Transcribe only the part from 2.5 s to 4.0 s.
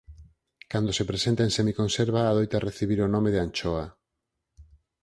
recibir o nome de anchoa.